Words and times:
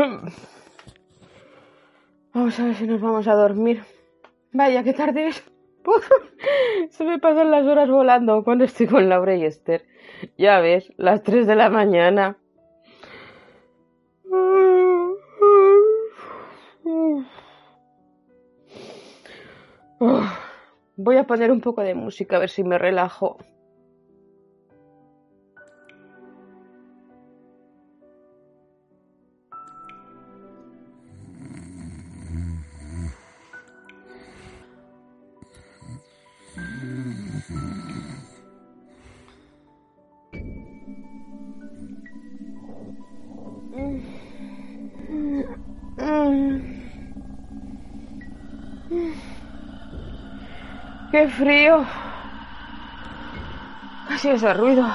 Vamos 2.32 2.58
a 2.58 2.64
ver 2.64 2.74
si 2.74 2.86
nos 2.86 3.02
vamos 3.02 3.28
a 3.28 3.34
dormir. 3.34 3.82
Vaya, 4.52 4.82
qué 4.82 4.94
tarde 4.94 5.28
es. 5.28 5.44
Se 6.90 7.04
me 7.04 7.18
pasan 7.18 7.50
las 7.50 7.66
horas 7.66 7.90
volando 7.90 8.42
cuando 8.42 8.64
estoy 8.64 8.86
con 8.86 9.10
Laura 9.10 9.36
y 9.36 9.44
Esther. 9.44 9.84
Ya 10.38 10.58
ves, 10.60 10.90
las 10.96 11.22
3 11.22 11.46
de 11.46 11.54
la 11.54 11.68
mañana. 11.68 12.38
Voy 20.96 21.16
a 21.16 21.24
poner 21.24 21.50
un 21.50 21.60
poco 21.60 21.82
de 21.82 21.94
música 21.94 22.36
a 22.36 22.38
ver 22.38 22.48
si 22.48 22.64
me 22.64 22.78
relajo. 22.78 23.36
¡Qué 51.10 51.28
frío! 51.28 51.84
Casi 54.08 54.30
ese 54.30 54.54
ruido. 54.54 54.86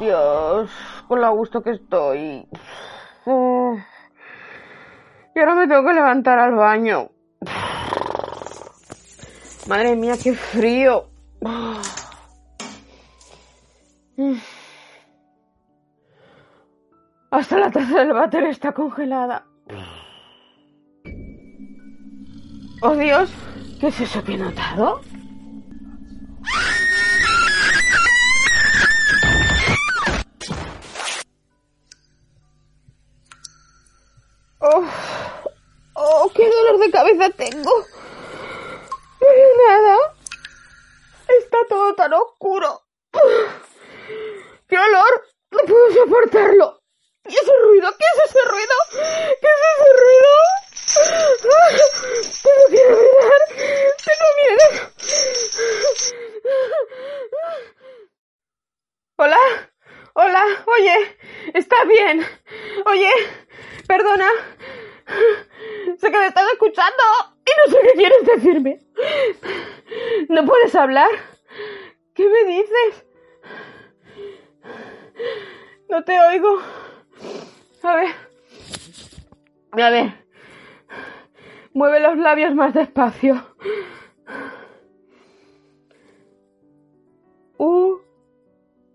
Dios, 0.00 0.70
con 1.06 1.20
lo 1.20 1.32
gusto 1.36 1.62
que 1.62 1.70
estoy. 1.70 2.48
Y 5.34 5.38
ahora 5.38 5.54
me 5.54 5.68
tengo 5.68 5.84
que 5.84 5.94
levantar 5.94 6.38
al 6.38 6.54
baño. 6.54 7.10
Madre 9.68 9.94
mía, 9.96 10.14
qué 10.22 10.34
frío. 10.34 11.10
Hasta 17.30 17.58
la 17.58 17.70
taza 17.70 17.98
del 18.00 18.12
váter 18.12 18.44
está 18.44 18.72
congelada. 18.72 19.44
¡Oh 22.82 22.94
Dios! 22.94 23.32
¿Qué 23.80 23.88
es 23.88 24.00
eso 24.00 24.24
que 24.24 24.32
he 24.32 24.36
notado? 24.38 25.00
¡Oh! 34.60 34.84
¡Oh! 35.94 36.30
¡Qué 36.34 36.50
dolor 36.50 36.78
de 36.80 36.90
cabeza 36.90 37.30
tengo! 37.30 37.84
No 39.20 39.28
veo 39.28 39.50
nada. 39.68 39.96
Está 41.28 41.58
todo 41.68 41.94
tan 41.94 42.14
oscuro. 42.14 42.82
¡Qué 44.68 44.78
olor! 44.78 45.28
No 45.50 45.58
puedo 45.66 45.92
soportarlo. 45.92 46.82
¿Y 47.28 47.34
ese 47.34 47.52
ruido? 47.62 47.90
¿Qué 47.98 48.04
es 48.04 48.30
ese 48.30 48.48
ruido? 48.48 48.74
¿Qué 48.90 49.46
es 49.46 49.60
ese 49.72 49.88
ruido? 50.02 50.32
Tengo 52.42 52.64
que 52.70 52.76
ir 52.76 52.86
a 52.86 52.96
mirar. 52.96 53.42
Tengo 54.06 54.28
miedo. 54.40 54.66
Hola. 59.16 59.42
Hola. 60.14 60.42
Oye. 60.66 60.96
Está 61.54 61.84
bien. 61.96 62.20
Oye. 62.86 63.10
Perdona. 63.86 64.28
Sé 65.98 66.10
que 66.10 66.18
me 66.18 66.26
estás 66.26 66.52
escuchando 66.52 67.02
y 67.44 67.50
no 67.58 67.72
sé 67.72 67.78
qué 67.86 67.92
quieres 67.96 68.26
decirme. 68.26 68.78
¿No 70.28 70.44
puedes 70.44 70.74
hablar? 70.74 71.08
¿Qué 72.14 72.28
me 72.28 72.44
dices? 72.44 73.06
No 75.88 76.02
te 76.04 76.18
oigo. 76.20 76.58
A 77.82 77.96
ver. 77.96 78.08
A 79.72 79.90
ver. 79.90 80.26
Mueve 81.72 82.00
los 82.00 82.18
labios 82.18 82.54
más 82.54 82.74
despacio. 82.74 83.46
U, 87.58 88.00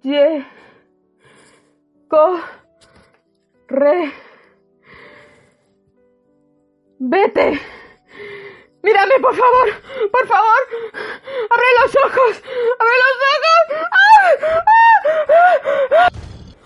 Y, 0.04 0.44
Co, 2.10 2.40
Re. 3.72 4.12
Vete. 7.00 7.60
Mírame, 8.84 9.20
por 9.22 9.34
favor. 9.34 9.68
Por 10.12 10.28
favor. 10.28 10.62
Abre 11.50 11.66
los 11.82 11.96
ojos. 12.06 12.44
Abre 12.80 12.96
los 13.04 13.16
ojos. 13.32 13.88
¡Ah! 13.92 14.30
¡Ah! 15.98 16.10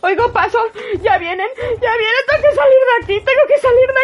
Oigo 0.01 0.31
pasos. 0.33 0.71
Ya 1.01 1.17
vienen. 1.19 1.49
Ya 1.57 1.97
vienen. 1.97 2.25
Tengo 2.27 2.41
que 2.41 2.55
salir 2.55 2.79
de 2.79 3.03
aquí. 3.03 3.21
Tengo 3.23 3.41
que 3.47 3.57
salir 3.59 3.87
de 3.87 3.94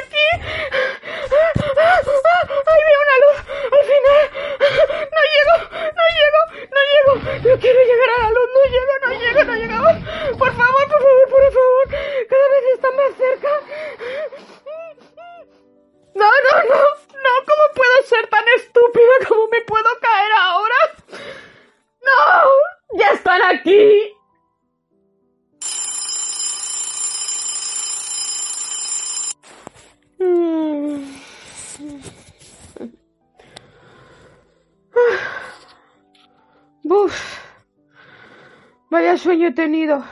Vaya 38.89 39.17
sueño 39.17 39.47
he 39.47 39.53
tenido. 39.53 40.03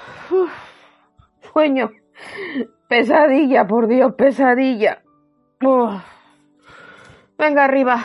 Sueño. 1.53 1.91
Pesadilla, 2.87 3.67
por 3.67 3.87
Dios, 3.87 4.13
pesadilla. 4.15 5.03
Venga 7.37 7.65
arriba. 7.65 8.03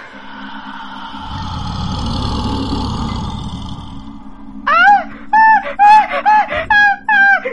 ¡Ah! 4.66 5.04
¡Ah! 5.32 5.66
¡Ah! 5.78 6.44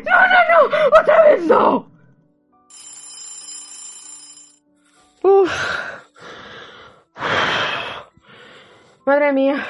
¡No, 0.09 0.19
no, 0.27 0.39
no! 0.49 0.99
¡Otra 0.99 1.23
vez 1.23 1.45
no! 1.45 1.91
Madre 9.05 9.33
mía. 9.33 9.65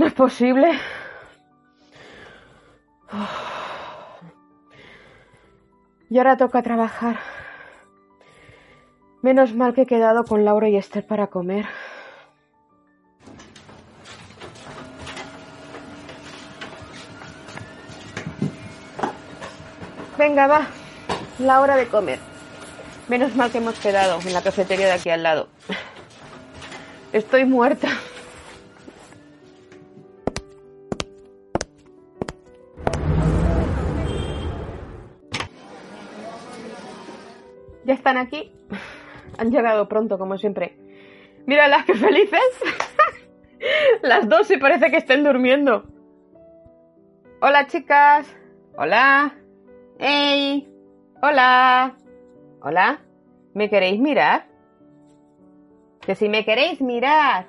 No 0.00 0.06
es 0.06 0.14
posible. 0.14 0.66
Y 6.08 6.16
ahora 6.16 6.38
toca 6.38 6.62
trabajar. 6.62 7.18
Menos 9.20 9.54
mal 9.54 9.74
que 9.74 9.82
he 9.82 9.86
quedado 9.86 10.24
con 10.24 10.42
Laura 10.46 10.70
y 10.70 10.76
Esther 10.78 11.06
para 11.06 11.26
comer. 11.26 11.66
Venga, 20.16 20.46
va. 20.46 20.66
La 21.40 21.60
hora 21.60 21.76
de 21.76 21.88
comer. 21.88 22.20
Menos 23.08 23.36
mal 23.36 23.52
que 23.52 23.58
hemos 23.58 23.78
quedado 23.78 24.18
en 24.22 24.32
la 24.32 24.40
cafetería 24.40 24.86
de 24.86 24.92
aquí 24.92 25.10
al 25.10 25.22
lado. 25.22 25.48
Estoy 27.12 27.44
muerta. 27.44 27.88
Ya 37.90 37.94
están 37.94 38.18
aquí. 38.18 38.52
Han 39.36 39.50
llegado 39.50 39.88
pronto, 39.88 40.16
como 40.16 40.38
siempre. 40.38 40.78
las 41.44 41.84
que 41.84 41.94
felices. 41.94 42.40
Las 44.02 44.28
dos 44.28 44.46
se 44.46 44.58
parece 44.58 44.92
que 44.92 44.98
estén 44.98 45.24
durmiendo. 45.24 45.86
Hola, 47.40 47.66
chicas. 47.66 48.32
Hola. 48.76 49.34
¡Hey! 49.98 50.72
Hola. 51.20 51.96
Hola. 52.62 53.00
¿Me 53.54 53.68
queréis 53.68 53.98
mirar? 53.98 54.46
Que 56.00 56.14
si 56.14 56.28
me 56.28 56.44
queréis 56.44 56.80
mirar. 56.80 57.48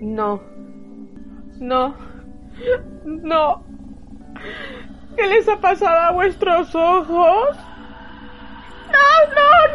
No. 0.00 0.42
No. 1.60 1.94
No. 3.04 3.64
¿Qué 5.16 5.28
les 5.28 5.48
ha 5.48 5.60
pasado 5.60 6.00
a 6.00 6.10
vuestros 6.10 6.74
ojos? 6.74 7.71
No, 8.92 9.06
no, 9.36 9.71